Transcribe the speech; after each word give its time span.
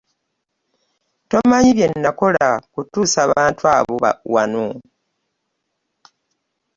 Tomanyi 1.29 1.71
bye 1.77 1.87
nakola 2.03 2.45
kutuusa 2.73 3.21
bantu 3.33 3.63
abo 3.75 3.93
wano. 4.33 4.65